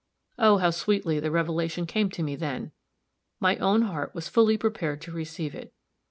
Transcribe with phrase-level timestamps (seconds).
[0.39, 2.71] Oh, how sweetly the revelation came to me then!
[3.39, 5.75] My own heart was fully prepared to receive it.